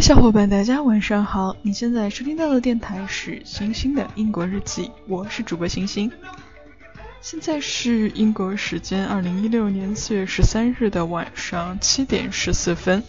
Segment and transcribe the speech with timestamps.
[0.00, 1.54] 小伙伴，大家晚上好！
[1.60, 6.10] 你现在收听到的电台是星星的英国日记，我是主播星星。
[7.20, 13.02] 现在是英国时间二零一六年四月十三日的晚上七点十四分。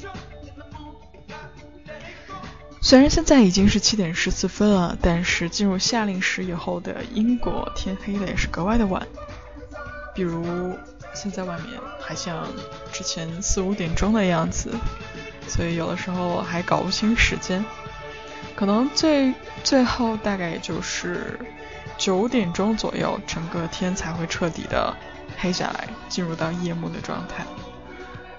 [2.81, 9.07] 虽然现在已经是七点十四分了，但是进入夏令时以后的英国天黑的也是格外的晚。
[10.13, 10.75] 比如
[11.13, 12.45] 现在外面还像
[12.91, 14.71] 之前四五点钟的样子。
[15.47, 17.63] 所以有的时候还搞不清时间，
[18.55, 21.39] 可能最最后大概也就是
[21.97, 24.95] 九点钟左右，整个天才会彻底的
[25.37, 27.45] 黑下来，进入到夜幕的状态。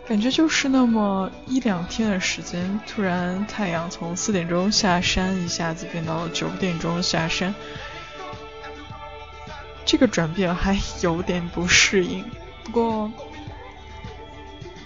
[0.08, 7.54] 感觉就是那么一两天的时间，突然太阳从四点钟下山，一下子变到了九点钟下山，
[9.84, 12.24] 这个转变还有点不适应。
[12.64, 13.10] 不过。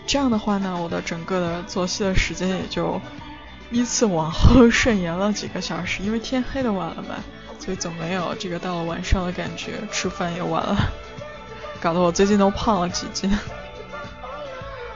[0.06, 3.00] 这样的话呢，我的整个的作息的时间也就
[3.70, 7.16] 依次往后顺延了几个小时，因为天黑的晚了嘛，
[7.58, 10.76] 所以总没有这个到了晚上的感觉，吃饭也晚了，
[11.82, 13.30] 搞得我最近都胖了几斤。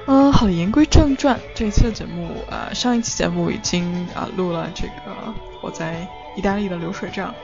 [0.06, 6.06] 嗯， 好，言归正传，这一期的节目啊，上一期节目已经啊录了这个我在
[6.36, 7.34] 意大利的流水账，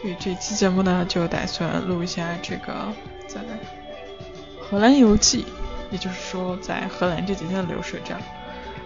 [0.00, 2.92] 所以这期节目呢就打算录一下这个
[3.26, 3.40] 在
[4.60, 5.46] 荷兰游记。
[5.90, 8.20] 也就是说，在荷兰这几天的流水账，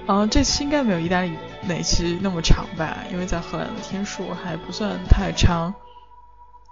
[0.06, 1.36] 嗯，这期应该没有意大利
[1.66, 3.04] 那期那么长吧？
[3.10, 5.74] 因为在荷兰的天数还不算太长。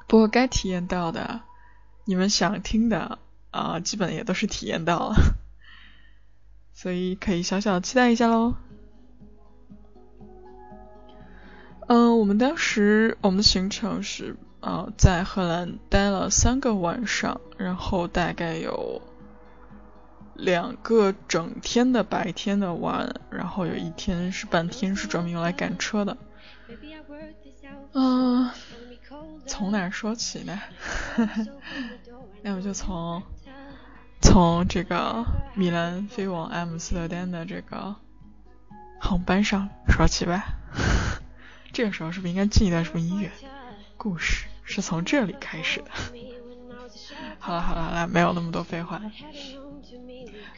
[0.06, 1.40] 不过该体验到的，
[2.04, 3.18] 你们想听的
[3.50, 5.14] 啊，基本也都是体验到了，
[6.72, 8.54] 所以可以小小期待一下喽。
[11.86, 19.02] 嗯，我们当时我们的行程是啊，在荷兰待了三个晚上，然后大概有。
[20.40, 26.16] 两个整天的白天的玩，然后有一天是半天是专门用来赶车的。
[27.92, 28.50] 嗯，
[29.46, 30.60] 从哪说起呢？
[32.42, 33.22] 那我就从
[34.22, 37.96] 从这个米兰飞往阿姆斯特丹的这个
[39.00, 40.44] 航班上说起吧。
[41.72, 43.30] 这个时候是不是应该进一段什么音乐？
[43.96, 45.90] 故事是从这里开始的。
[47.38, 49.00] 好了好了好了，没有那么多废话。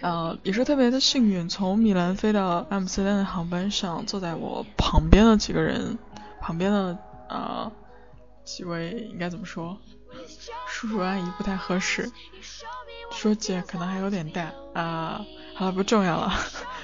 [0.01, 5.99] 呃，也是特别的幸运，从米兰飞到阿姆斯特丹的航班上，坐在我旁边的几个人，
[6.41, 6.99] 旁边的
[7.29, 7.73] 呃
[8.45, 9.79] 几位应该怎么说？
[10.69, 12.11] 叔叔阿姨不太合适，
[13.11, 15.25] 说姐可能还有点大啊。
[15.55, 16.33] 好了，不重要了。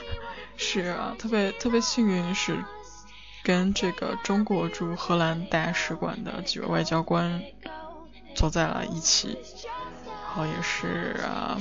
[0.57, 2.65] 是啊，特别特别幸运是
[3.45, 7.43] 跟这个中国驻荷兰大使馆的几位外交官
[8.35, 9.39] 坐在了一起，
[10.05, 11.59] 然后也是啊。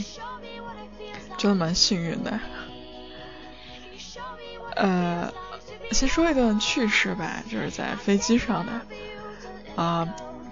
[1.37, 2.39] 真的蛮幸运的，
[4.75, 5.31] 呃，
[5.91, 8.71] 先说一段趣事吧，就是在飞机上的，
[9.75, 10.07] 啊，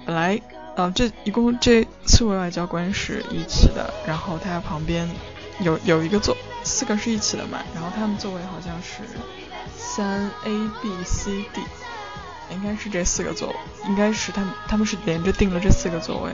[0.06, 0.40] 本来
[0.76, 5.10] 啊这一共这四位外交官是一起的，然后他旁边
[5.60, 9.02] 有有一个座，四个是一起的嘛，然后他们座位好像是
[9.76, 11.62] 三 A B C D，
[12.52, 13.56] 应该是这四个座位，
[13.88, 16.32] 应该是他们他们是连着订了这四个座位，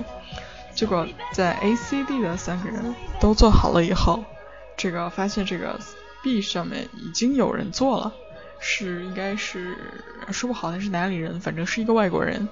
[0.75, 4.21] 结果在 A C D 的三个人都坐好了以后。
[4.77, 5.79] 这个发现这个
[6.23, 8.13] B 上面已经有人做了，
[8.59, 9.77] 是应该是
[10.31, 12.47] 说不好那是哪里人，反正是一个外国人。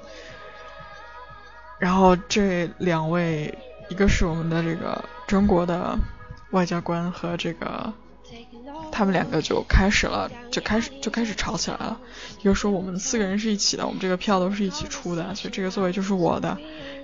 [1.80, 3.58] 然后这两位，
[3.90, 5.98] 一个是我们的这个中国的
[6.52, 7.94] 外交官和这个。
[8.92, 12.00] 他们两个就开始了，就开始就开始吵起来了。
[12.42, 16.58] 一个说我们四个人是一起的，我们这个票都是一起出的，所以这个座位就是我的。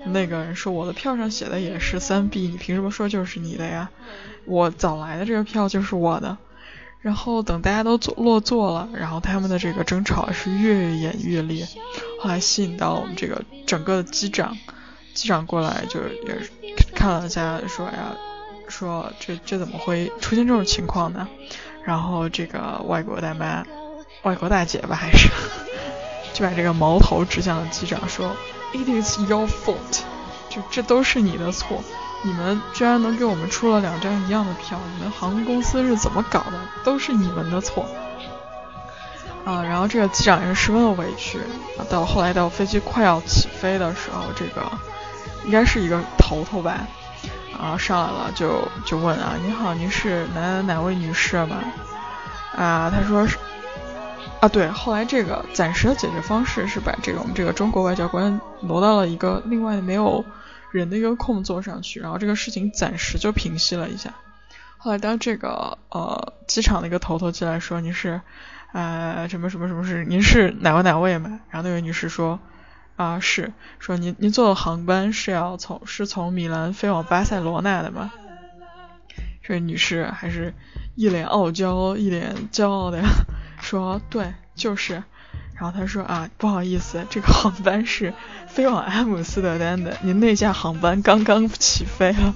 [0.07, 3.89] 那个人说我的票上写的也是三 B，你凭什么说就是你的呀？
[4.45, 6.37] 我早来的这个票就是我的。
[7.01, 11.67] 然后等大家都坐落座了，然后他们的这个争吵是越演越烈，
[12.19, 14.57] 后来吸引到我们这个整个机长，
[15.13, 16.49] 机长过来就也
[16.95, 18.15] 看了一下，说呀。
[18.67, 21.27] 说这这怎么会出现这种情况呢？
[21.83, 23.63] 然后这个外国大妈、
[24.23, 25.29] 外国大姐吧，还是
[26.33, 28.35] 就把这个矛头指向了机长，说
[28.73, 30.01] It is your fault，
[30.49, 31.83] 就这都是你的错，
[32.23, 36.59] 你们居然能给我们出了两张一样的票，你们航空公司是怎么搞的？
[36.83, 37.87] 都是你们的错
[39.45, 39.63] 啊！
[39.63, 41.39] 然后这个机长也是十分的委屈。
[41.89, 44.71] 到后来到飞机快要起飞的时候，这个
[45.45, 46.87] 应该是一个头头吧。
[47.59, 51.57] 然后上来了，就就问啊，你好，您是哪哪位女士吗？
[52.55, 53.37] 啊，他说是
[54.41, 60.23] 啊，对，后来这个暂时的解决方式是把这个我们这个中国外交官挪到了一个另外没有
[60.71, 64.13] 人的一个空座上去，然后这个事情暂时就平息了一下。
[64.77, 68.21] 后来当这个呃机场的一个头头进来说，您是
[68.73, 71.39] 呃，什么什么什么是您是哪位哪位嘛？
[71.49, 72.39] 然后那位女士说
[72.95, 78.11] 啊是，说您您坐的航班是要从是从米兰飞往巴塞罗那的吗？
[79.43, 80.53] 这位女士还是
[80.95, 83.05] 一脸傲娇，一脸骄傲的呀
[83.61, 85.03] 说对，就是。
[85.57, 88.13] 然后他说啊，不好意思，这个航班是
[88.47, 92.35] 飞往阿姆斯特丹的，您那架航班刚刚起飞了。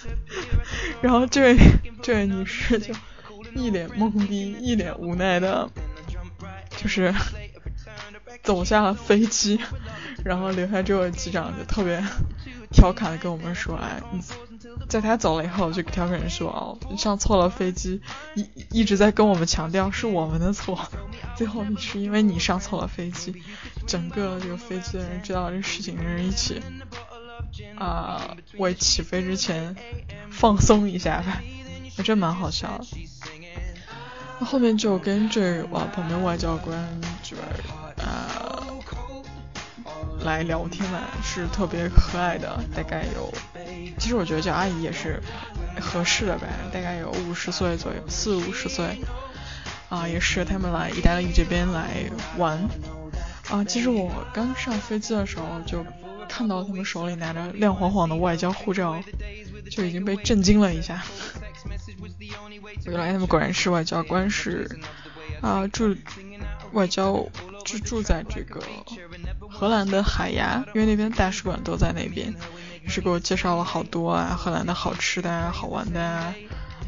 [1.02, 1.56] 然后这位
[2.00, 2.94] 这位女士就
[3.54, 5.68] 一脸懵逼，一脸无奈的，
[6.76, 7.12] 就是
[8.44, 9.58] 走下了飞机，
[10.24, 12.00] 然后留下这位机长就特别
[12.70, 14.00] 调侃的跟我们说，哎，
[14.88, 18.00] 在他走了以后，就调侃人说，哦，上错了飞机，
[18.34, 20.88] 一一直在跟我们强调是我们的错，
[21.36, 23.34] 最后是因为你上错了飞机，
[23.86, 26.62] 整个这个飞机的人知道这事情的人一起。
[27.76, 29.76] 啊，为起飞之前
[30.30, 31.40] 放松一下吧，
[31.96, 32.84] 还真蛮好笑的。
[34.44, 37.46] 后面就跟这哇旁边外交官这边
[40.24, 43.32] 来聊天嘛，是特别可爱的，大概有，
[43.98, 45.22] 其实我觉得叫阿姨也是
[45.80, 48.98] 合适的呗，大概有五十岁左右，四五十岁
[49.88, 52.58] 啊，也是他们来意大利这边来玩
[53.50, 53.62] 啊。
[53.64, 55.84] 其实我刚上飞机的时候就。
[56.26, 59.00] 看到他们手里拿着亮晃晃的外交护照，
[59.70, 61.04] 就已经被震惊了一下。
[62.86, 64.68] 原来他们果然是外交官，是
[65.42, 65.94] 啊住
[66.72, 67.24] 外交
[67.64, 68.60] 就住在这个
[69.56, 72.34] 荷兰的海牙，因为那边大使馆都在那边，
[72.88, 76.34] 是给我介绍了好多啊荷兰的好吃的啊好玩的啊。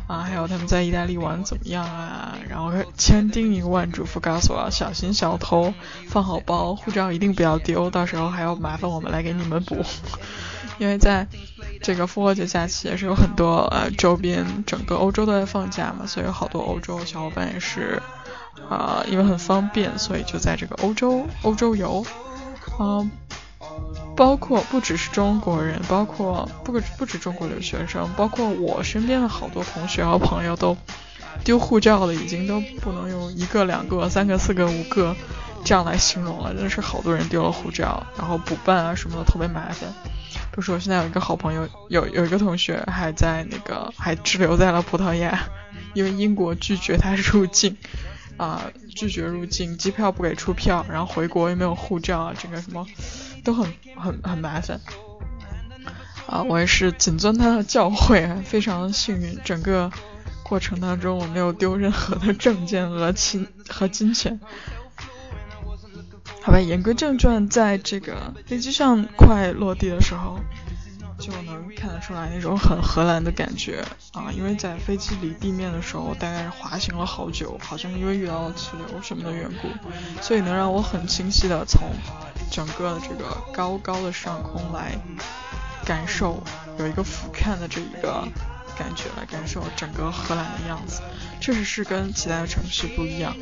[0.09, 2.37] 啊，还有他们在意大利玩怎么样啊？
[2.49, 5.75] 然后千叮咛万嘱咐告诉我小心小偷，
[6.09, 9.85] 放好包，护照一定不要丢，到时候还要麻烦我们来给你们补。
[10.79, 11.27] 因为在
[11.83, 18.01] 这个复活节假期也是有很多呃周边整个欧洲都在放假嘛，所以有好多欧洲小伙伴也是
[18.69, 22.07] 啊，因为很方便，所以就在这个欧洲欧洲游，
[22.79, 23.11] 嗯。
[24.17, 30.75] 包括不只是中国人，包括不不止中国留学生，包括我身边的好多同学和朋友都
[31.45, 35.15] 丢护照的，已经都不能用一个、两个、三个、四个、五个
[35.65, 39.93] 这样来形容了，真的是好多人丢了护照，然后补办啊什么的特别麻烦。
[40.33, 45.39] 比如说我现在有一个好朋友， 有有一个同学还在那个还滞留在了葡萄牙，
[45.93, 47.77] 因为英国拒绝他入境
[48.37, 52.87] 啊，拒绝入境，机票不给出票，然后回国又没有护照啊，这个什么。
[53.45, 54.81] 都很很很麻烦
[56.27, 56.43] 啊！
[56.43, 59.89] 我也是谨遵他的教诲，非常幸运，整个
[60.43, 64.41] 过程当中我没有丢任何的证件和金和金钱。
[66.43, 70.41] 好吧，言归正传，在这个飞机上快落地的时候，
[71.19, 74.31] 就能看得出来那种很荷兰的感觉啊！
[74.33, 79.69] 因为在飞机离地面的时候，大概滑行了好久，好像因为遇到了气流什么的缘故，
[80.23, 81.91] 所以能让我很清晰的从。
[82.49, 84.97] 整个的这个高高的上空来
[85.85, 86.41] 感受，
[86.79, 88.27] 有一个俯瞰的这一个
[88.79, 91.03] 感觉来感受整个荷兰的样子，
[91.41, 93.35] 确实是跟其他的城市不一样。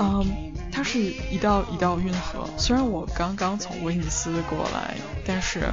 [0.00, 5.72] 嗯，它是一道一道运河，虽然我刚刚从威尼斯过来，但是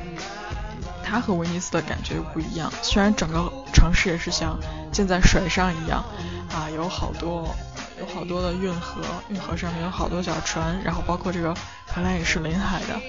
[1.10, 2.72] 它和威尼斯的感觉又不一样。
[2.84, 4.60] 虽然整个城市也是像
[4.92, 6.06] 建在水上一样，
[6.54, 7.56] 啊，有好多。
[8.00, 11.54] 有好多的运河，运河上面有好多小船，然后包括这个
[11.86, 13.02] 荷兰也是临海的，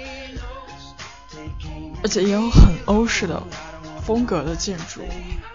[2.03, 3.41] 而且也有很欧式的
[4.03, 5.03] 风格的建筑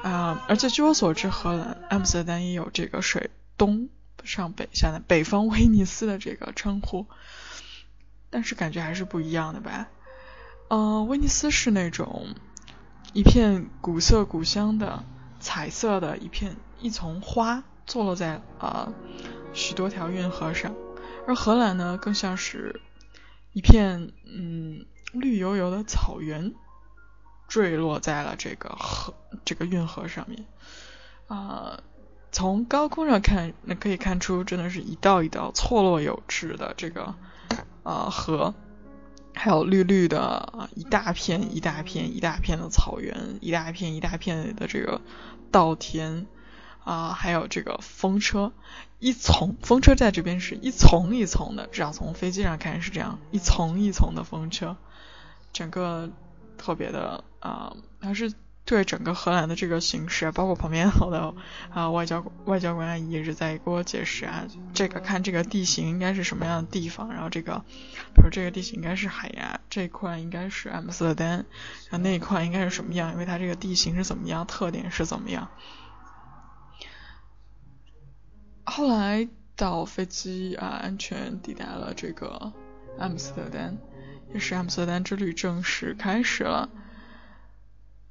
[0.02, 0.42] 啊。
[0.48, 3.90] 而且据我所知，荷兰阿姆斯特丹也有这个水东
[4.24, 7.06] 上北下的北方威尼斯的这个称呼，
[8.30, 9.90] 但是感觉还是不一样的吧。
[10.69, 12.36] 嗯，威尼斯是那种
[13.13, 15.03] 一片古色古香的
[15.39, 17.63] 彩色的一片一丛花。
[17.88, 18.91] 坐落在啊
[19.53, 20.74] 许多条运河上，
[21.27, 22.81] 而荷兰呢，更像是
[23.53, 26.55] 一片嗯绿油油的草原，
[27.48, 29.13] 坠落在了这个河
[29.45, 30.45] 这个运河上面
[31.27, 31.79] 啊。
[32.31, 37.13] 从高空上看，那可以看出，真的是一道一道错落有致的这个
[37.84, 38.55] 啊河，
[39.36, 45.01] 还有绿绿的一大片一大片一大片的草原，一大片一大片的这个
[45.51, 46.25] 稻田。
[46.86, 48.54] 啊，还有这个风车，
[49.00, 54.77] 一丛风车在这边是一丛一丛的，至少从飞机上看是这样，一丛一丛的风车，
[55.51, 56.12] 整个
[56.60, 58.32] 特别的啊，还是
[58.65, 61.36] 对整个荷兰的这个形势，包括旁边好的
[61.69, 67.63] 啊外交外交官阿姨一直在给我解释啊，这个看这个地形应该是什么样的地方，然后这个
[68.15, 71.45] 比如这个地形应该是海牙，这一块应该是阿姆斯特丹，
[71.89, 75.48] 然后那一块应该是什么样，因为它这个地形是怎么样，特点是怎么样。
[78.63, 82.51] 后来到飞机啊，安全抵达了这个
[82.98, 83.77] 阿姆斯特丹，
[84.34, 86.67] 也是阿姆斯特丹之旅正式开始了。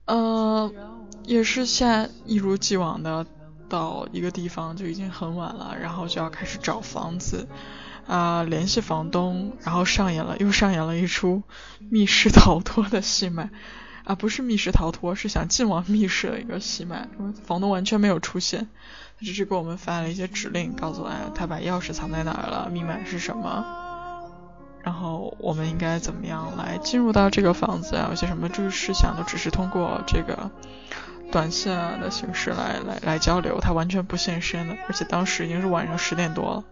[0.06, 0.70] 呃，
[1.24, 3.26] 也是下一如既往的
[3.68, 7.48] 到一个地方就已经很晚了，然后就要开始找房子
[8.06, 11.42] 啊，联系房东，然后上演了又上演了一出
[11.90, 13.50] 密室逃脱的戏码
[14.04, 17.06] 啊，不是密室逃脱，是想进往密室的一个戏码，
[17.46, 18.68] 房东完全没有出现。
[19.20, 23.64] 只是给我们发了一些指令，告诉我他把钥匙藏在哪儿了，密码是什么，
[24.84, 28.08] 然后我们应该怎么样来进入到这个房子啊？
[28.10, 30.50] 有些什么注意事项都只是通过这个
[31.32, 34.76] 短信啊的形式来来来交流，他完全不现身的。
[34.86, 36.64] 而且当时已经是晚上十点多了，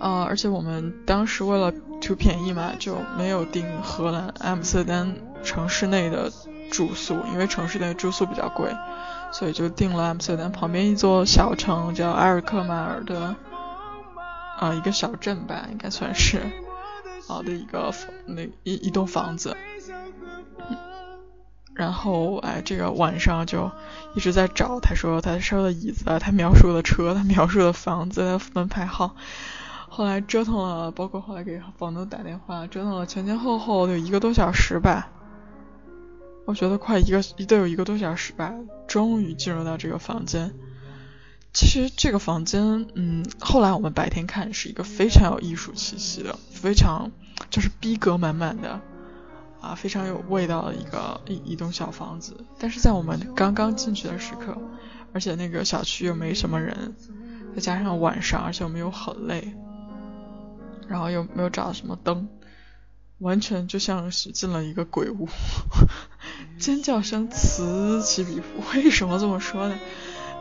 [0.00, 6.32] 呃，而且我们当时为了图便宜嘛，就没有订荷兰阿姆斯特丹城市内的
[6.72, 8.74] 住宿，因为城市内住宿比较贵。
[9.32, 13.34] 所以就订了阿姆斯特丹旁边一座小城，叫埃尔克马尔的
[14.58, 16.40] 啊一个小镇吧，应该算是
[17.26, 17.92] 好的一个
[18.26, 19.56] 那一一栋房子。
[21.74, 23.70] 然后哎，这个晚上就
[24.14, 29.14] 一直在找，他说他收的椅子，他描述的车，他描述的房子，门牌号。
[29.88, 35.08] 后来折腾了，包括后来给房东打电话，折腾了前前后后有一个多小时吧。
[36.46, 38.54] 我觉得快一个都有一个多小时吧，
[38.86, 40.54] 终于进入到这个房间。
[41.56, 47.10] 其实这个房间，嗯，后来我们白天看是一个非常有艺术气息的，非常
[47.48, 48.78] 就是逼格满满的
[49.62, 52.44] 啊，非常有味道的一个一一栋小房子。
[52.58, 54.54] 但是在我们刚刚进去的时刻，
[55.14, 56.94] 而且那个小区又没什么人，
[57.54, 59.54] 再加上晚上，而且我们又很累，
[60.86, 62.28] 然后又没有找到什么灯。
[63.18, 65.26] 完全就像是进了一个鬼屋，
[66.60, 68.62] 尖叫声此起彼伏。
[68.74, 69.78] 为什么这么说呢？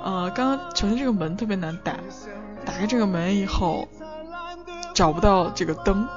[0.06, 1.96] 呃，刚刚首先这个门特别难打，
[2.64, 3.88] 打开这个门以后
[4.94, 6.08] 找不到这个灯，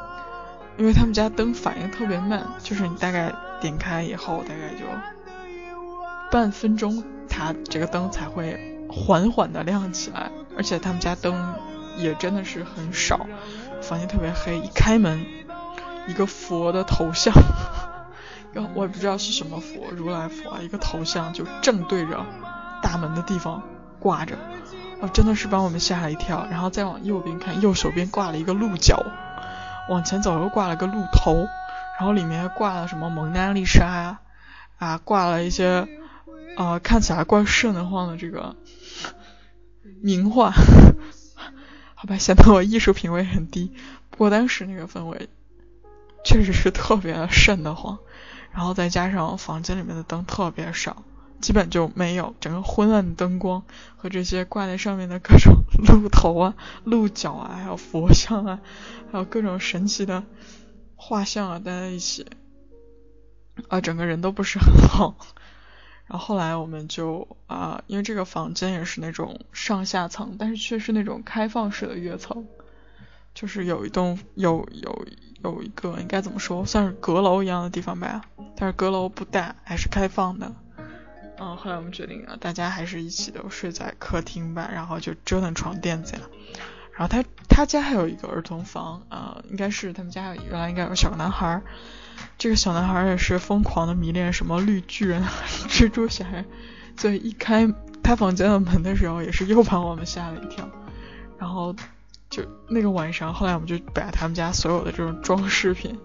[0.77, 4.85] 因为他们家灯反应特别慢，就是你大概点开以后，大概就
[6.31, 11.55] 半分钟，它这个灯才会缓缓的亮起来，而且他们家灯
[11.97, 13.27] 也真的是很少，
[13.81, 15.25] 房间特别黑，一开门。
[16.09, 17.35] 一个佛的头像，
[18.75, 22.27] 我也不知道是什么佛，如来佛啊，一个头像就正对着
[22.83, 23.63] 大门的地方
[24.01, 24.37] 挂着，
[25.01, 26.47] 啊，真的是把我们吓了一跳。
[26.51, 29.05] 然后再往右边看，右手边挂了一个鹿角，
[29.89, 31.47] 往前走又挂了个鹿头，
[31.99, 34.21] 然后里面挂了什么蒙娜丽莎呀，
[34.79, 35.89] 啊，挂了一些
[36.57, 38.57] 啊看起来怪瘆得慌的这个
[40.03, 40.51] 名画，
[41.95, 43.73] 好吧，显得我艺术品味很低。
[44.11, 45.29] 不过当时那个氛围。
[46.25, 48.01] 确实是特别的瘆得慌，
[48.51, 51.05] 然后再加上房间里面的灯特别少，
[51.41, 53.63] 基本就没有，整个昏暗的灯光
[53.97, 56.55] 和这些挂在上面的各种 鹿头啊、
[56.85, 58.61] 鹿角啊，还有佛像啊，
[59.13, 60.25] 还有各种神奇的
[60.97, 62.27] 画像啊，待在一起，
[63.69, 65.17] 啊，整个人都不是很好。
[66.07, 72.47] 然后后来我们就啊，因为这个房间也是那种上下层，但是却是那种开放式的跃层。
[73.35, 75.07] 就是有一栋有有
[75.45, 78.23] 有一个应该怎么说，算是阁楼一样的地方吧，
[78.57, 80.53] 但是阁楼不大，还是开放的。
[81.41, 86.21] 嗯，后来我们决定啊，大家还是一起都睡在客厅吧，然后就折腾床垫子呀。
[86.93, 91.63] 然后他他家还有一个儿童房啊，应该是他们家原来应该有个小男孩，
[92.39, 95.25] 这个小男孩也是疯狂的迷恋什么绿巨人、
[95.69, 96.27] 蜘蛛侠，
[96.97, 100.69] 所以一开他房间的门的时候，也是又把我们吓了一跳，
[101.39, 101.75] 然后。
[102.31, 105.99] 就那个晚上，后来我们就把他们家所有的这种装饰品，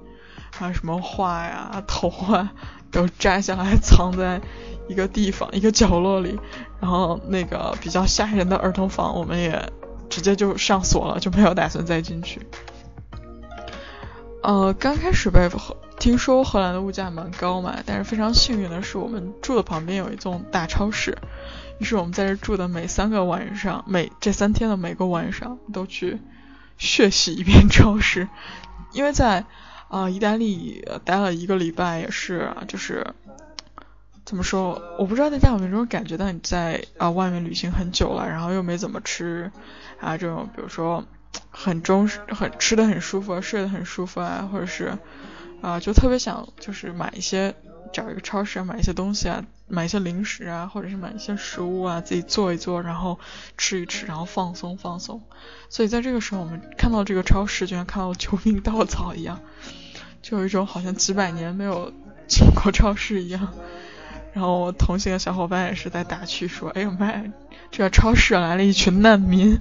[0.53, 2.53] 还有什么画呀、头啊，
[2.93, 4.39] 都摘下来藏在
[4.87, 6.39] 一个地方、一个角落里。
[6.79, 9.71] 然后那个比较吓人的儿童房，我们也
[10.09, 12.41] 直接就上锁了，就没有打算再进去。
[14.43, 15.49] 呃，刚开始被
[15.97, 21.17] 听说荷兰的物价蛮高嘛，但是非常幸运的是，我们住的旁边有一栋大超市。
[21.79, 26.19] 于是我们在这住的每三个晚上，每这三天的每个晚上都去
[26.77, 28.27] 血洗一遍超市，
[28.91, 29.45] 因为在
[29.89, 33.13] 啊意大利待了一个礼拜也是，就是
[34.25, 39.51] 怎么说，我不知道大家有没有这种感觉，到你在啊外面旅行很久了，然后又没怎么吃
[39.99, 41.03] 啊这种，比如说
[41.51, 44.97] 很中很吃的很舒服，睡得很舒服啊，或者是
[45.61, 47.55] 啊就特别想就是买一些。
[47.91, 53.19] 找一个超市买一些东西啊，买一些零食啊，或者是买一些食物啊，自己做一做，然后
[53.57, 55.21] 吃一吃，然后放松放松。
[55.69, 59.41] 所以在这个时候，我们看到这个超市，就像看到救命稻草一样，
[60.21, 61.91] 就有一种好像几百年没有
[62.27, 63.51] 进过超市一样。
[64.33, 67.23] 然后我同行的小伙伴也是在打趣说：“哎呦妈呀，
[67.71, 69.59] 这个超市来了一群难民。”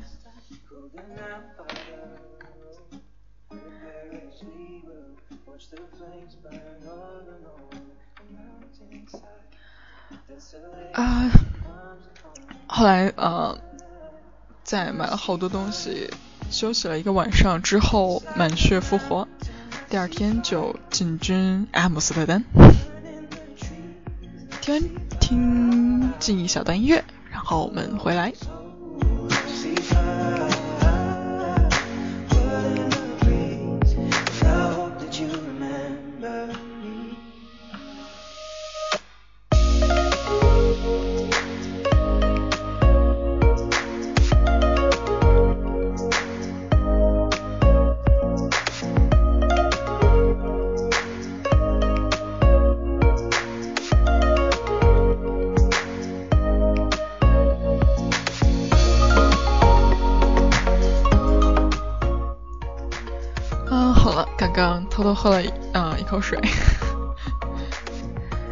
[10.93, 11.31] 啊，
[12.67, 13.59] 后来呃，
[14.63, 16.11] 在买了好多东西，
[16.51, 19.27] 休息了一个晚上之后，满血复活，
[19.89, 22.45] 第二天就进军阿姆斯特丹。
[24.61, 28.33] 听听进一小段音乐，然后我们回来。
[66.23, 66.41] 水。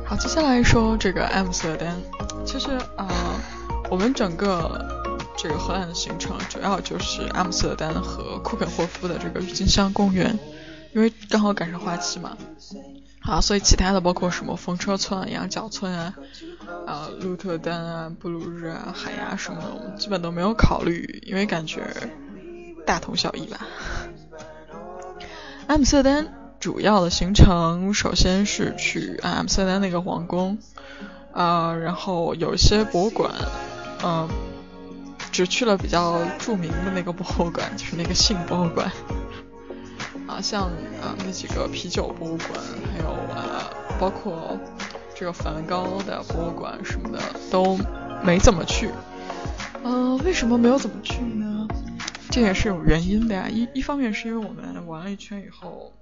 [0.05, 1.97] 好，接下来说这个阿姆斯特丹。
[2.45, 3.09] 其实啊，
[3.89, 10.37] 我们整个这个荷兰的行程主要就是阿姆斯特丹和库肯霍夫的这个郁金香公园，
[10.93, 12.37] 因为刚好赶上花期嘛。
[13.23, 16.15] 好，所以其他的包括什么风车村、羊角村啊、
[16.87, 21.83] 啊鹿特丹啊、布鲁日啊、海牙什么的，我们基本都没有考虑，因为感觉
[22.87, 23.61] 大同小异吧。
[25.67, 30.59] 阿姆斯特丹主要的行程，首先是去阿姆斯特丹那个皇宫，
[31.33, 33.33] 啊，然后有一些博物馆，
[34.05, 34.29] 嗯，
[35.33, 38.93] 只去了比较著名的那个博物馆， 就是那个性博物馆，
[40.29, 40.65] 啊，像
[41.01, 42.51] 啊那几个啤酒博物馆，
[42.93, 43.65] 还有啊
[43.99, 44.59] 包括
[45.15, 47.19] 这个梵高的博物馆什么的
[47.51, 47.79] 都
[48.23, 48.91] 没怎么去，
[49.83, 51.67] 呃，为什么没有怎么去呢？
[52.31, 55.93] 这也是有原因的呀，一一方面是因为我们玩了一圈以后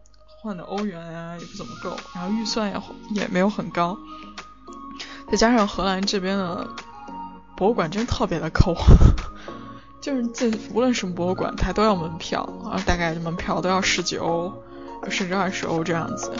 [0.40, 2.80] 换的欧元啊也不怎么够，然后预算也
[3.20, 3.96] 也没有很高，
[5.30, 6.68] 再加上荷兰这边的
[7.56, 8.74] 博物馆真特别的抠，
[10.00, 14.52] 就是这无论什么博物馆它都要门票，啊大概门票都要十几欧
[15.10, 16.32] 甚至二十欧这样子，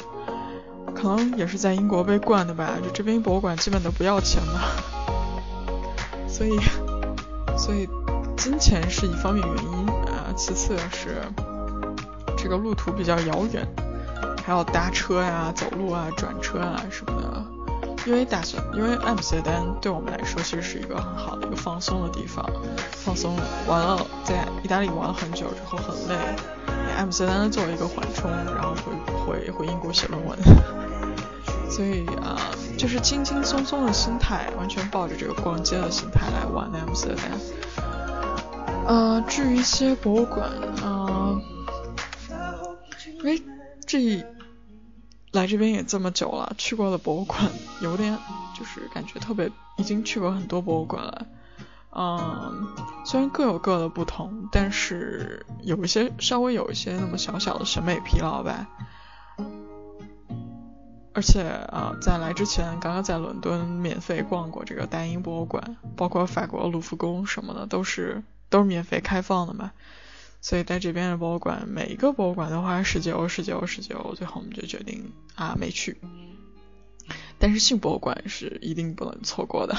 [0.94, 4.60] 可能也是在英国被惯的吧，就这边博物馆基本都不要钱的，
[6.28, 6.58] 所以
[7.56, 7.88] 所以。
[8.38, 11.20] 金钱是一方面原因啊，其次是
[12.36, 13.66] 这个路途比较遥远，
[14.48, 17.44] 还要搭车呀、走路啊、转车啊什么的。
[18.06, 22.42] 因为打算，因为阿姆斯特丹对我们来说其实是一个很好的一个放松的地方，
[22.92, 26.14] 放松完了在意大利玩了很久之后很累，
[26.96, 28.74] 阿姆斯特丹作为一个缓冲，然后
[29.26, 30.38] 回回回英国写论文，
[31.68, 32.40] 所以啊，
[32.78, 37.86] 就是轻轻松松的心态，完全抱着这个逛街的心态来玩阿姆斯特丹。
[38.86, 40.48] 呃，至于一些博物馆，
[40.82, 41.38] 呃，
[43.18, 43.42] 因为
[43.84, 44.24] 这
[45.32, 47.40] 来这边也这么久了，去过的博物馆
[47.80, 48.18] 有点，
[48.58, 51.26] 就是感觉特别，已经去过很多博物馆了。
[51.90, 52.66] 嗯，
[53.04, 58.68] 虽然各有各的不同，但是有一些稍微有一些那么小小的审美疲劳吧。
[61.14, 68.22] 而且啊，在来之前，刚刚在伦敦免费逛过这个大英博物馆，包括法国卢浮宫什么的，都是。
[68.50, 69.72] 都是免费开放的嘛，
[70.40, 75.98] 所以在这边的博物馆，每一个博物馆都花十几欧、十几欧、十几欧，最后我们就决定啊没去。
[77.38, 79.76] 但是性博物馆是一定不能错过的。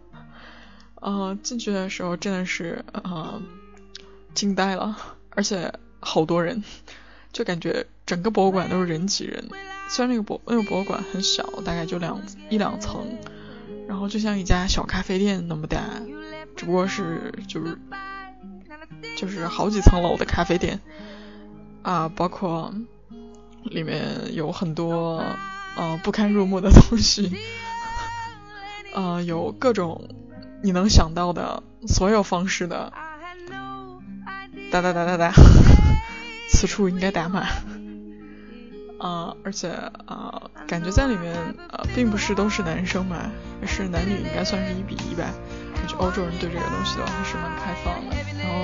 [1.00, 3.40] 呃，进去的时候真的是呃
[4.34, 4.96] 惊呆了，
[5.30, 6.64] 而且好多人，
[7.32, 9.48] 就感觉整个博物馆都是人挤人。
[9.88, 13.18] 虽然那个博那个博物馆很小，大概就两一两层，
[13.86, 15.80] 然后就像一家小咖啡店那么大。
[16.56, 17.78] 只不过是就是
[19.16, 20.80] 就是好几层楼的咖啡店。
[21.82, 22.74] 啊，包括
[23.62, 25.24] 里面有很多
[25.76, 27.36] 呃不堪入目的东西，
[28.92, 30.08] 呃有各种
[30.62, 32.92] 你能想到的所有方式的。
[34.72, 35.32] 哒哒哒哒哒，
[36.50, 37.46] 此处应该打码。
[38.98, 39.68] 啊，而且
[40.06, 41.36] 啊感觉在里面
[41.70, 43.30] 呃并不是都是男生嘛，
[43.64, 45.32] 是男女应该算是一比一吧。
[45.86, 48.58] 感觉欧洲人对这个东西都还是蛮开放的，然后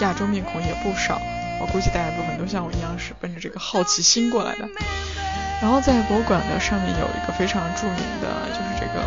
[0.00, 1.22] 亚洲面孔也不少，
[1.60, 4.68] 我估计大部分都像我一样是奔着这个好奇心过来的。
[5.62, 9.00] 然后在博物馆的上面有一个非常著名的，就是这个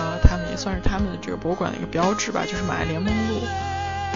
[0.00, 3.44] 啊，他们也算是他们的这个博物馆的一个标志吧，就是玛丽莲梦露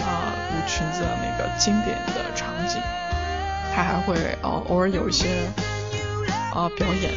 [0.01, 2.81] 啊舞裙子的那个经典的场景。
[3.75, 5.27] 他还会哦偶尔有一些
[6.55, 7.11] 啊表演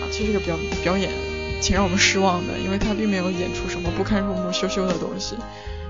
[0.00, 1.10] 啊，其实这个表表演。
[1.66, 5.34] 挺让我们失望的，因为他并没有演出什么不堪入目、羞羞的东西，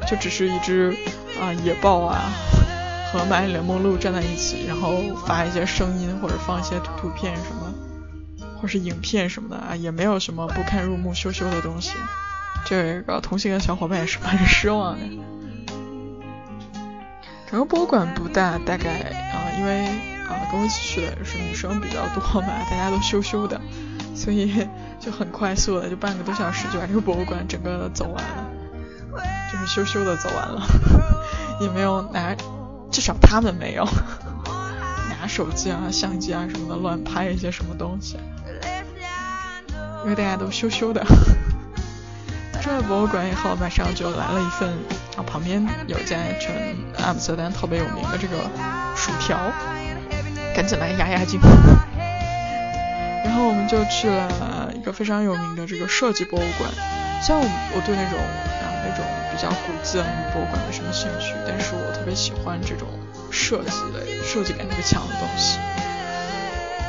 [0.09, 0.97] 就只是一只
[1.39, 2.33] 啊野豹啊
[3.13, 7.75] 和和玛丽莲梦露站在一起，然后发一些声音或者放一些图片什么，
[8.59, 11.93] 或是影片什么的啊，也没有什么不堪入目、羞羞的东西。
[12.65, 15.05] 这个同行的小伙伴也是蛮 失望的。
[17.51, 18.91] 整个博物馆不大，大概
[19.33, 19.87] 啊，因为
[20.27, 23.61] 啊跟我一起去的是女生比较多嘛，大家都羞羞的，
[24.17, 24.67] 所以
[24.99, 28.51] 就很快速的就半个多小时就把这个博物馆整个走完了，
[29.53, 30.67] 就是羞羞的走完了，
[31.61, 32.35] 也没有拿，
[32.91, 33.87] 至少他们没有
[35.11, 38.19] 拿手机啊、相机啊什么的乱拍一些什么东西，
[40.05, 41.05] 因为大家都羞羞的。
[42.63, 44.69] 出了博物馆以后，马上就来了一份
[45.17, 48.37] 啊，旁边有家全阿姆斯特丹特别有名的这个
[48.97, 49.39] 薯条，
[50.53, 51.39] 赶紧来压压惊。
[53.27, 56.71] 然后我们就去了一个非常有名的这个设计博物馆。
[57.21, 58.17] 虽然我我对那种
[58.63, 62.87] 啊那种比较古迹的博物馆没什么兴趣，但是我特别喜欢这种
[63.33, 65.59] 设计类、设计感特别强的东西。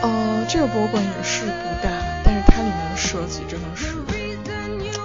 [0.04, 1.90] 呃，这个博物馆也是不大，
[2.24, 3.98] 但是它里面的设计真的是。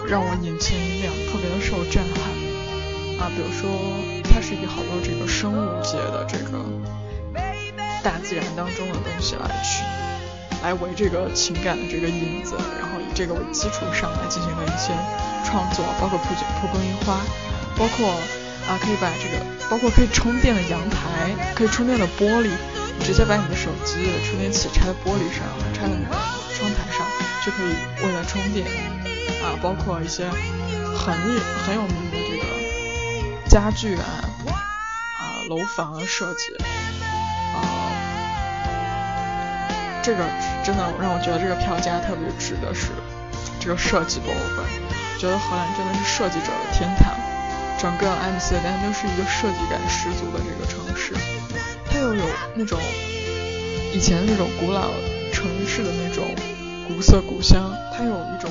[0.07, 2.29] 让我眼前一亮，特别的受震撼
[3.19, 3.33] 啊！
[3.33, 3.71] 比如说，
[4.23, 6.61] 它是以好多这个生物界的这个
[8.03, 9.81] 大自然当中的东西来去
[10.63, 14.95] 来为这个情感的这个影子，然后以这个为基础上来进行了一些
[15.45, 17.21] 创作，包括蒲蒲公英花，
[17.77, 18.09] 包括
[18.69, 22.51] 啊可以把这个，包括可以充电的阳台，可以充电的玻璃，
[23.05, 25.43] 直接把你的手机充电器插在玻璃上，
[25.75, 26.15] 插在那个
[26.57, 27.07] 窗台上，
[27.45, 28.67] 就可以为了充电。
[29.43, 31.13] 啊，包括一些很
[31.67, 36.55] 很有名的这个家具啊，啊楼房的设计，
[40.03, 40.25] 这个
[40.65, 42.91] 真的让我觉得这个票价特别值得是
[43.61, 44.67] 这个设计博物馆，
[45.19, 47.15] 觉得荷兰真的是设计者的天堂，
[47.79, 51.15] 整个阿姆斯特丹都是一个设计感十足的这个城市，
[51.87, 52.79] 它又有那种
[53.95, 54.91] 以前那种古老
[55.33, 56.25] 城市的那种
[56.89, 58.51] 古色古香，它有一种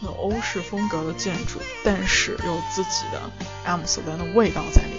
[0.00, 0.12] 很。
[0.16, 3.20] 欧式风格的建筑，但是有自己的
[3.64, 4.93] 阿姆斯特丹的味道在里面。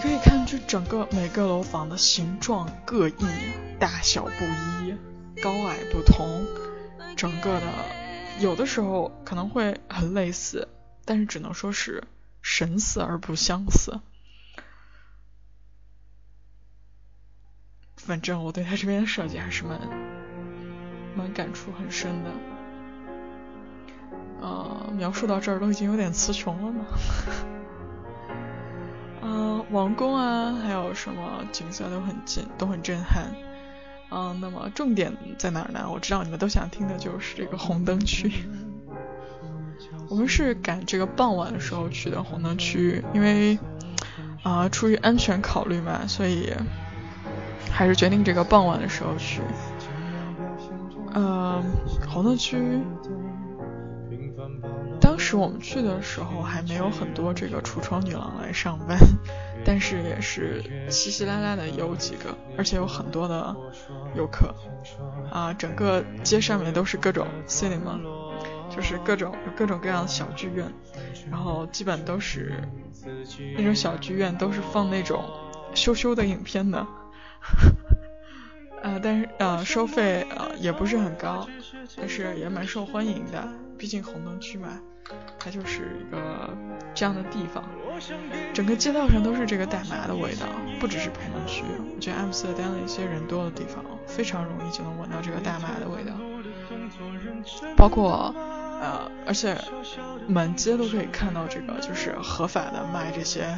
[0.00, 3.26] 可以看这整个每个楼房的形状各异，
[3.78, 4.30] 大小不
[4.84, 4.94] 一，
[5.42, 6.46] 高矮不同，
[7.16, 7.66] 整个的
[8.40, 10.68] 有的时候可能会很类似，
[11.04, 12.04] 但是只能说是
[12.40, 14.00] 神似而不相似。
[17.96, 19.78] 反正我对他这边的设计还是蛮
[21.14, 22.30] 蛮感触很深的。
[24.40, 26.84] 呃，描述到这儿都已经有点词穷了呢。
[29.22, 33.26] 嗯，王宫啊，还有什么景色都很近，都很震撼。
[34.10, 35.88] 嗯，那么重点在哪儿呢？
[35.92, 38.32] 我知道你们都想听的就是这个红灯区。
[40.08, 43.58] 我们是赶这个傍晚的时候去的红灯区，因为
[44.42, 46.52] 啊，出于安全考虑嘛，所以
[47.70, 49.40] 还是决定这个傍晚的时候去。
[51.14, 51.62] 嗯，
[52.08, 52.80] 红灯区。
[55.30, 58.98] 当时我们去的时候还没有很多这个橱窗女郎来上班，
[59.64, 63.54] 但是也是稀稀拉拉的有几个，而且有很多的
[64.16, 64.52] 游客。
[65.30, 68.00] 啊，整个街上面都是各种 cinema，
[68.74, 70.66] 就是各种有各种各样的小剧院，
[71.30, 72.64] 然后基本都是
[73.56, 75.22] 那种小剧院都是放那种
[75.74, 76.84] 羞羞的影片的，
[78.82, 81.46] 呃，但是呃收费呃也不是很高，
[81.96, 84.80] 但是也蛮受欢迎的，毕竟红灯区嘛。
[85.38, 86.56] 它就是一个
[86.94, 87.64] 这样的地方，
[88.52, 90.46] 整个街道上都是这个大麻的味道，
[90.78, 96.12] 不只是评论区，我觉得阿姆斯特丹的一些人多的地方，非常容易就能闻到这个大麻的味道，
[97.76, 98.34] 包括
[98.80, 99.56] 呃，而且
[100.26, 103.56] 满街都可以看到这个就是合法的卖这些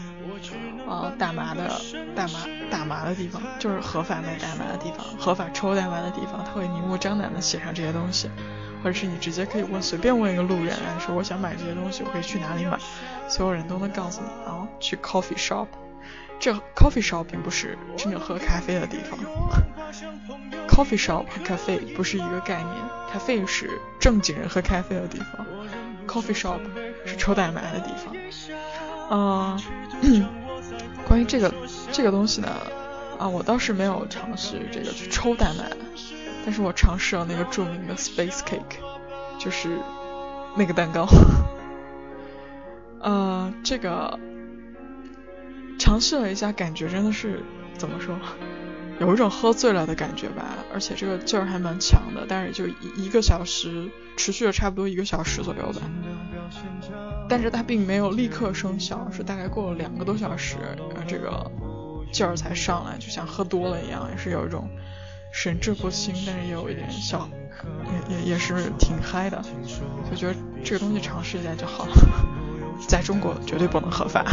[0.87, 1.81] 呃大麻的
[2.17, 8.29] 大麻大麻的地方，就是合法卖大麻的地方，合法抽大麻的地方，他会明目张胆的写上这些东西。
[8.83, 12.79] 或者是你直接可以问，随便问一个路人，说我想买这些东西，我可以去哪里买？
[13.29, 15.66] 所有人都能告诉你啊，去 coffee shop。
[16.40, 19.16] 这 coffee shop 并不是真正喝咖啡的地方
[20.66, 22.75] ，coffee shop 和咖啡不是一个概念
[23.14, 25.47] ，cafe 是正经人喝咖啡的地方
[26.09, 26.59] ，coffee shop
[27.07, 28.12] 是抽大麻的地方。
[29.09, 29.57] 啊，
[31.07, 31.55] 关于这个
[31.92, 32.49] 这个东西呢，
[33.21, 35.64] 啊，我倒是没有尝试这个去抽大麻。
[36.45, 38.79] 但是我尝试了那个著名的 space cake，
[39.39, 39.69] 就是
[40.57, 41.07] 那个蛋糕，
[43.01, 44.19] 呃，这个
[45.79, 47.43] 尝试了一下，感觉真的是
[47.79, 48.17] 怎么说，
[49.01, 55.81] 有一种喝醉了的感觉吧，而且这个劲儿还蛮强的，但是就一一个小时持续了差不多一个小时左右吧，
[57.29, 60.57] 但是它并没有立刻生效，是大概过了两个多小时，
[61.07, 61.51] 这个
[62.13, 64.69] 劲儿才上来，就像喝多了一样，也是有一种
[65.33, 67.29] 神志不清，但是也有一点小，
[68.09, 69.42] 也也也是挺嗨的，
[70.09, 71.95] 就觉得这个东西尝试一下就好了，
[72.87, 74.25] 在中国绝对不能合法，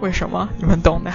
[0.00, 0.48] 为什么？
[0.58, 1.10] 你们懂的。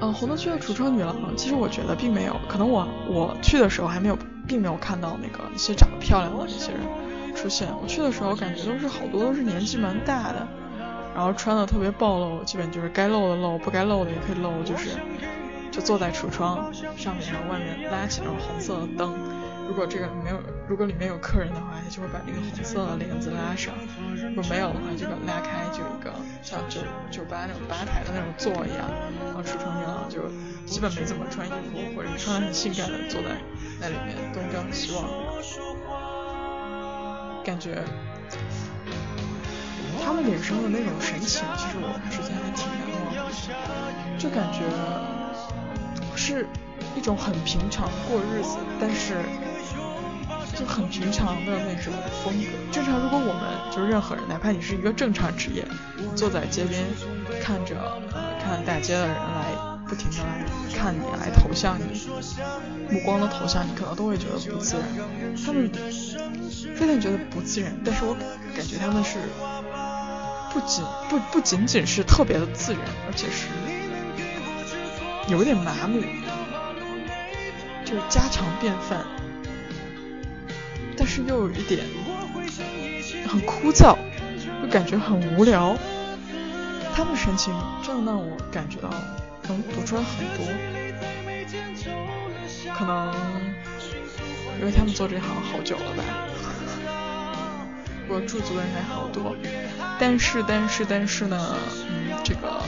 [0.00, 6.80] 嗯，红灯区的橱窗女郎，其实我觉得并没有，可能我我去的时候还没有，并没有看到那个一些长得漂亮的那些人
[7.36, 7.68] 出现。
[7.80, 10.46] 我去的时候感觉都是好多都是年纪蛮大的，
[11.14, 14.90] 然后穿的特别暴露，基本就是该露的露，不该露的也可以露，就是
[15.74, 19.12] 就坐在橱窗上面，然后外面拉起那种红色的灯。
[19.66, 23.74] 如果这个没有，如果里面有客人的话，他就会把那个红色的帘子拉上；
[24.14, 28.86] 如果没有的话，就拉开，就一个像酒酒吧那种吧台的那种座一样。
[29.26, 30.30] 然后橱窗女郎就
[30.64, 33.30] 基本没怎么穿衣服，或者穿的很性感的坐在
[33.80, 35.10] 那里面东张西望，
[37.42, 37.82] 感觉
[40.04, 43.24] 他们脸上的那种神情，其实我之前还挺难忘的，
[44.18, 44.60] 就感觉
[46.24, 46.46] 是
[46.96, 49.16] 一种很平常过日子，但是。
[50.56, 52.46] 就很平常的那种风格。
[52.70, 53.42] 正常，如果我们
[53.74, 55.66] 就是任何人，哪怕你是一个正常职业，
[56.14, 56.80] 坐在街边
[57.42, 57.74] 看着
[58.12, 59.50] 呃看大街的人来
[59.88, 60.16] 不停的
[60.72, 62.06] 看你，来投向你，
[62.88, 64.84] 目光的投向你，可能都会觉得不自然。
[65.44, 65.68] 他们
[66.76, 68.14] 非常觉得不自然，但是我
[68.56, 69.18] 感觉他们是
[70.52, 73.48] 不仅不不仅仅是特别的自然，而且是
[75.28, 76.02] 有点麻木，
[77.84, 79.04] 就是家常便饭。
[80.96, 81.84] 但是又有一点
[83.26, 83.96] 很枯燥，
[84.62, 85.76] 就感觉很无聊。
[86.94, 88.88] 他们的神情真的让我感觉到
[89.48, 90.46] 能读出来很多，
[92.72, 93.12] 可能
[94.60, 96.04] 因为他们做这行好久了吧。
[98.06, 99.34] 我驻足的人还好多，
[99.98, 101.56] 但是但是但是呢，
[101.88, 102.62] 嗯，这个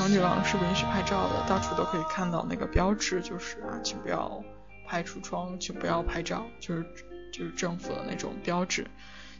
[0.00, 4.42] 长女郎是不允许拍照的，到处都可以看到那个标志，就是啊，请不要
[4.86, 6.86] 拍橱窗，请不要拍照，就是。
[7.32, 8.84] 就是政府的那种标志，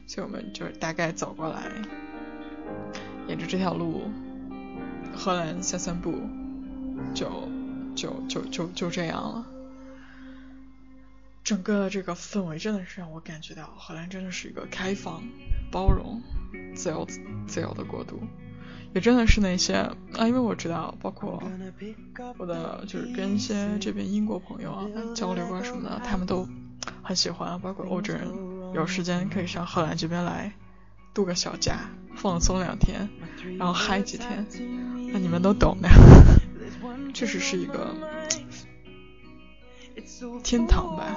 [0.06, 1.72] 所以我们就是大概走过来，
[3.26, 4.08] 沿着这条路，
[5.12, 6.14] 荷兰散散步，
[7.12, 7.48] 就
[7.96, 9.44] 就就就就这样了。
[11.42, 15.20] 整个的这个氛围真的是让我感觉到，荷兰真的是一个开放、
[15.72, 16.22] 包容、
[16.76, 17.04] 自由
[17.48, 18.20] 自由的国度，
[18.94, 21.42] 也真的是那些啊，因为我知道，包括
[22.38, 26.46] 我的就是跟一些这边英国朋友啊交流啊什么的，他们都。
[27.02, 28.26] 很喜欢，包括欧洲人
[28.74, 30.50] 有时间可以上荷兰这边来
[31.12, 33.06] 度个小假，放松两天，
[33.58, 34.46] 然后嗨几天，
[35.12, 35.90] 那你们都懂的，
[37.12, 37.94] 确实是一个
[40.42, 41.16] 天堂吧。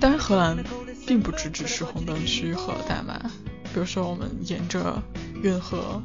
[0.00, 0.64] 当然，荷兰
[1.06, 3.30] 并不只只是红灯区和大马。
[3.72, 5.02] 比如说，我们沿着
[5.42, 6.02] 运河，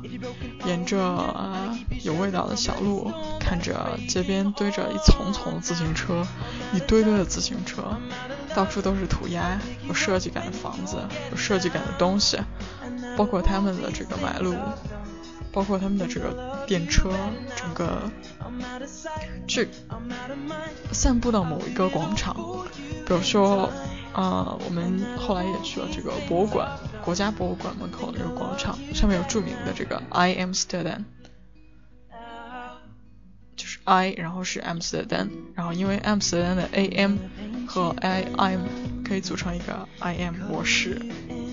[0.65, 6.25] 沿着啊有味道的小路，看着街边堆着一丛丛自行车，
[6.73, 7.83] 一堆堆的自行车，
[8.55, 10.97] 到处都是涂鸦，有设计感的房子，
[11.31, 12.39] 有设计感的东西，
[13.17, 14.55] 包括他们的这个马路，
[15.57, 17.09] 包括他们的这个电车，
[17.55, 18.11] 整个
[19.47, 19.67] 去
[20.91, 22.35] 散步到某一个广场，
[23.07, 23.67] 比如说。
[24.13, 26.67] 啊，我们后来也去了这个博物馆，
[27.05, 31.03] 国家博物馆门口那个广场，上面有著名的这个 I am s t e r d a m
[33.55, 36.39] 就是 I，然后是 M s t e r d a m 然后因为 M s t e
[36.39, 37.17] r d a m 的 A M
[37.67, 38.61] 和 I am
[39.05, 40.95] 可以组成一个 I am 模式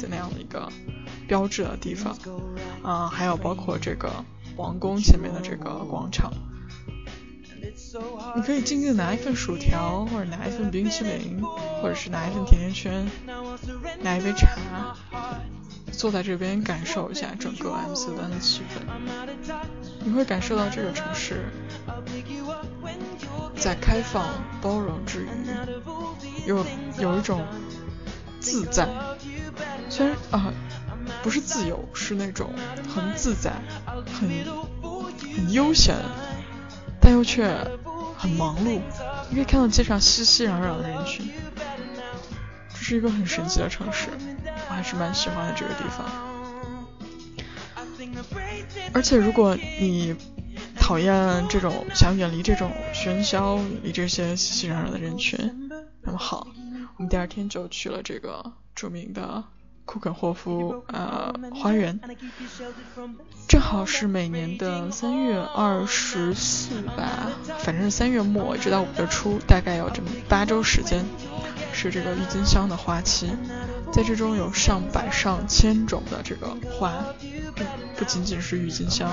[0.01, 0.73] 的那样的一个
[1.27, 2.17] 标志的地方，
[2.83, 4.25] 啊，还有包括这个
[4.57, 6.33] 王宫前面的这个广场。
[8.37, 11.43] 你可以静静拿一份薯条，或者拿一份冰淇淋，
[11.81, 13.11] 或者是拿一份甜甜圈，
[14.03, 14.97] 拿一杯茶，
[15.93, 18.83] 坐在这边感受一下整个阿姆斯特丹的气氛。
[20.05, 21.47] 你会感受到这个城市
[23.57, 24.27] 在开放
[24.61, 26.67] 包容之余，有
[26.99, 27.47] 有一种
[28.41, 28.87] 自在，
[29.89, 30.53] 虽然啊
[31.25, 32.53] 不是自由，是那种
[32.95, 33.51] 很自在、
[34.13, 34.29] 很
[35.35, 35.97] 很悠闲。
[37.01, 37.47] 但又却
[38.17, 38.81] 很忙碌，
[39.31, 41.31] 你可以看到街上熙熙攘攘的人群，
[42.69, 44.09] 这是一个很神奇的城市，
[44.69, 46.07] 我还是蛮喜欢的这个地方。
[48.93, 50.15] 而且如果你
[50.77, 55.71] 讨厌这种，想远离这种喧嚣，远离这些熙熙攘攘的人群，
[56.03, 56.47] 那么好，
[56.97, 59.45] 我们第二天就去了这个著名的。
[59.85, 62.01] 库肯霍夫呃花园，
[63.47, 71.05] 正好是每年的三月二十四吧，反正是三月末一，直到五月初，大概有这么八周时间，
[71.73, 73.31] 是这个郁金香的花期，
[73.93, 76.93] 在这中有上百上千种的这个花，
[77.55, 77.65] 不
[77.99, 79.09] 不仅仅是郁金香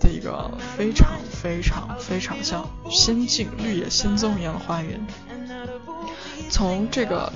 [0.00, 5.06] 的一个非常非常非常像仙境绿野仙踪一样的花园。
[6.50, 7.32] 从这个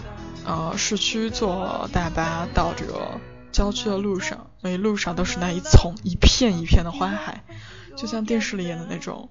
[0.50, 3.20] 呃市区坐大巴到这个
[3.52, 7.44] 郊区的路上，每路上都是那一丛一片一片的花海，
[7.96, 9.28] 就像电视里演的那种。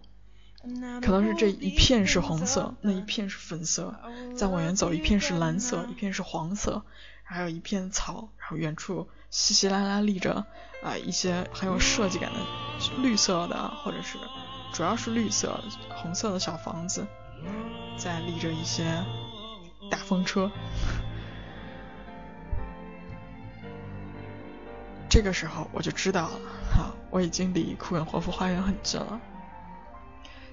[1.02, 3.96] 可能是这一片是红色，那一片是粉色，
[4.38, 6.84] 再往远走，一片是蓝色，一片是黄色，
[7.24, 10.46] 还有一片草，然后远处稀稀拉拉立着
[10.84, 12.40] 啊一些很有设计感的
[13.02, 14.18] 绿色的，或者是
[14.74, 17.06] 主要是绿色、红色的小房子，
[17.98, 19.04] 再立着一些
[19.90, 20.52] 大风车。
[25.10, 26.40] 这个时候我就知道了，
[26.72, 29.20] 哈，我已经离库根霍夫花园很近了。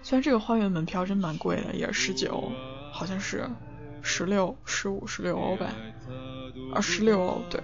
[0.02, 2.50] 虽然这个花园门票真蛮贵的，也是十九，
[2.92, 3.50] 好像是
[4.02, 5.66] 十六、十五、十六欧吧，
[6.72, 7.60] 啊，十六欧，对，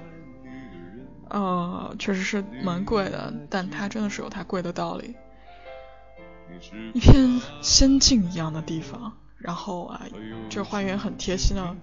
[1.30, 5.14] 呃，确实是蛮贵的，但它真的是有它贵的道理。
[6.92, 10.02] 一片仙境一样的地方，然后啊，
[10.50, 11.76] 这花园很贴心的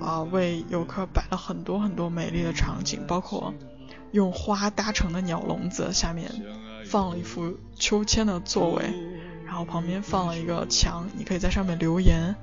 [0.00, 3.52] 啊，为游客摆了很多很多美丽的场景，包括
[4.12, 6.30] 用花搭成的鸟笼子，下面
[6.86, 8.92] 放了一副秋千的座位。
[9.46, 12.36] 然后旁边放了一个墙，你可以在上面留言。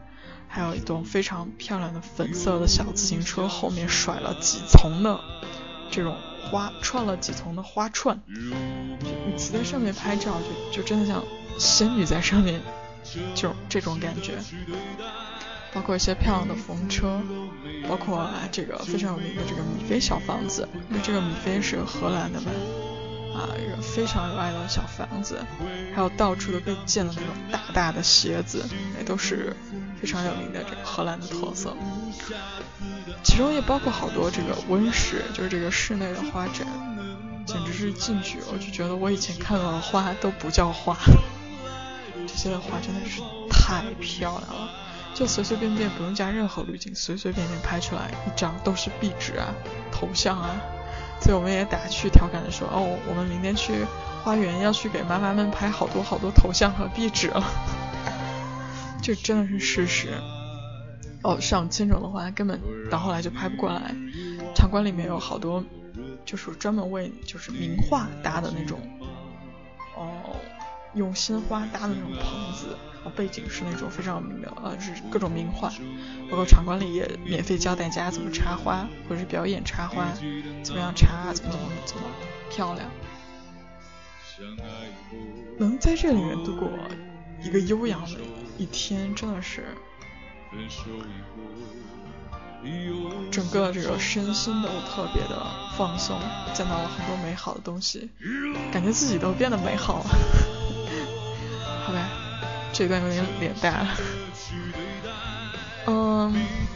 [0.49, 5.19] 还有一栋非常漂亮的粉色的小自行车，后面甩了几层的
[5.91, 8.21] 这种花，串了几层的花串。
[8.27, 10.37] 你骑在上面拍照，
[10.71, 11.23] 就就真的像
[11.57, 12.61] 仙女在上面，
[13.35, 14.33] 就这种感觉。
[15.77, 17.21] 包括一些漂亮的风车，
[17.87, 22.49] 包括这个非常有名的这个米菲小房子，因为这个米菲是荷兰的嘛。
[23.35, 25.39] 啊，一个非常有爱的小房子，
[25.93, 28.65] 还有到处都被建的那种大大的鞋子，
[28.97, 29.55] 也都是
[30.01, 31.77] 非常有名的这个荷兰的特色。
[33.23, 36.65] 其中也包括好多这个温室，就是这个室内的花展，
[37.45, 40.97] 简直是进去我就觉得我以前看到的花都不叫花，
[42.25, 43.21] 这些的花真的是
[43.51, 44.71] 太漂亮了，
[45.17, 49.47] 就随随便便不用加任何滤镜，随随便便拍出来一张都是壁纸啊、
[49.91, 50.61] 头像啊。
[51.19, 53.83] 所以我们也打趣调侃的说，哦，我们明天去
[54.23, 57.43] 花园要去给妈妈们拍好多好多头像和壁纸了，
[59.01, 60.09] 这真的是事实。
[61.23, 62.61] 哦，上千种的花根本
[62.91, 63.95] 到后来就拍不过来，
[64.53, 65.63] 场馆里面有好多
[66.25, 68.79] 就是专门为就是名画搭的那种，
[69.95, 70.35] 哦。
[70.97, 75.71] 用鲜花搭的那种棚子，然后背景是那种非常有名的呃，是各种名画，
[76.29, 80.11] 包括场馆里也免费教大家怎么插花，或者是表演插花，
[80.63, 82.03] 怎么样插，怎么怎么怎么
[82.49, 82.89] 漂亮。
[85.57, 86.69] 能在这里面度过
[87.41, 88.19] 一个悠扬的
[88.57, 89.63] 一天，真的是
[93.31, 95.45] 整个这个身心都特别的
[95.75, 96.19] 放松，
[96.53, 98.09] 见到了很多美好的东西，
[98.71, 100.66] 感觉自己都变得美好了。
[101.87, 102.01] 好吧，
[102.73, 103.87] 这段有点脸大了。
[105.85, 106.35] 嗯，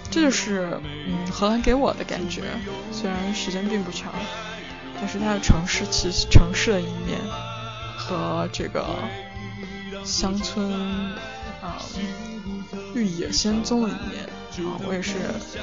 [0.10, 2.44] 这就是嗯荷兰给我的感觉，
[2.94, 4.14] 虽然时间并不长，
[4.96, 7.20] 但是它的城市其城市的一面
[7.98, 8.86] 和这个
[10.06, 10.72] 乡村
[11.62, 11.76] 啊
[12.94, 14.30] 绿野仙踪的一面
[14.60, 15.18] 啊，我也是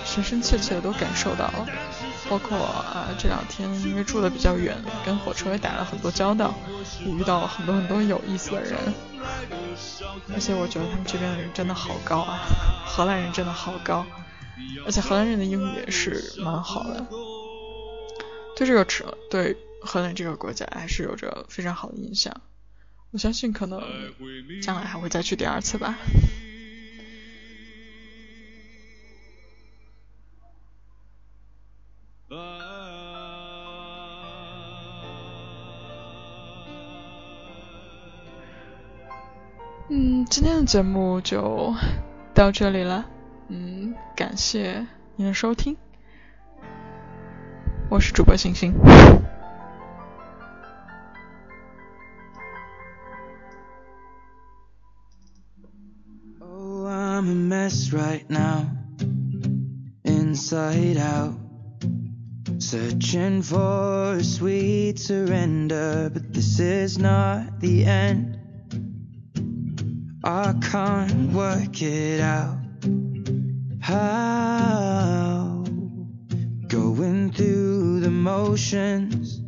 [0.05, 1.67] 深深切切的都感受到了。
[2.29, 6.55] 包括啊这两天因为住的比较远，跟火车也打了很多交道，
[7.05, 8.79] 也遇到了很多很多有意思的人。
[10.33, 12.41] 而且我觉得他们这边的人真的好高啊，
[12.87, 14.07] 荷兰人真的好高，
[14.85, 17.07] 而且荷兰人的英语也是蛮好的，
[18.57, 22.41] 对这个车对荷兰这个国家还是有着非常好的印象。
[23.11, 23.83] 我相信可能
[24.63, 25.97] 将来还会再去第二次吧。
[39.91, 41.75] 嗯，今天的节目就
[42.35, 43.07] 到这里了。
[43.49, 44.87] 嗯，感谢
[45.17, 45.79] 您的收听，
[47.89, 48.75] 我是主播星星。
[70.31, 72.59] I can't work it out.
[73.81, 75.65] How?
[76.67, 79.39] Going through the motions,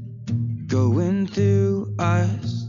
[0.67, 2.67] going through us.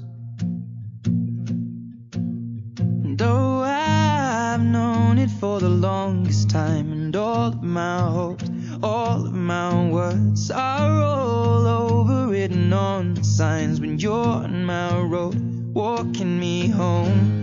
[3.16, 8.50] Though I've known it for the longest time, and all of my hopes,
[8.84, 15.74] all of my words are all over written on signs when you're on my road,
[15.74, 17.41] walking me home.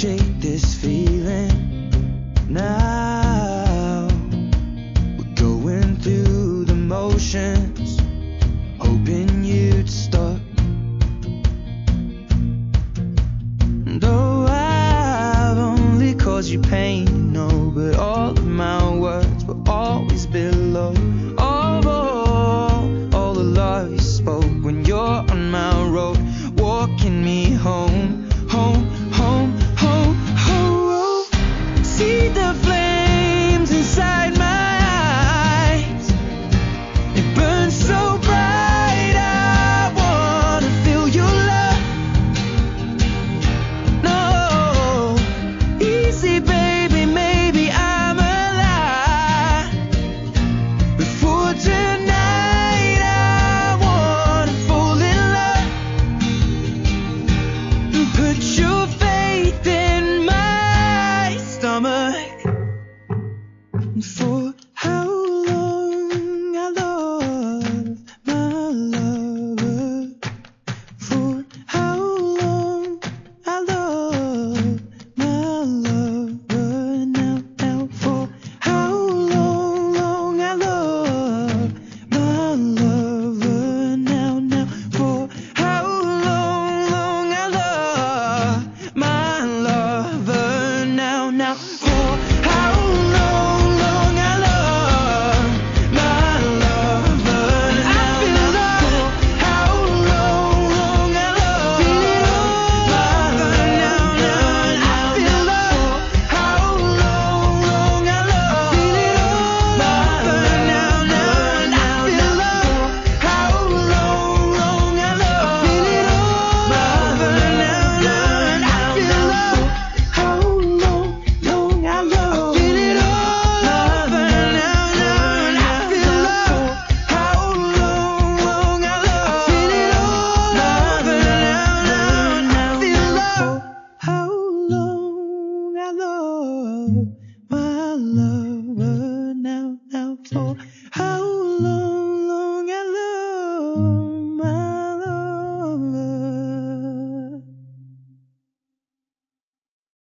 [0.00, 1.92] Shake this feeling
[2.48, 4.08] now.
[5.18, 7.69] We're going through the motions,